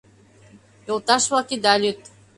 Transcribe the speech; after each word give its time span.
Йолташ-влак, 0.87 1.47
ида 1.55 1.73
лӱд: 1.81 1.99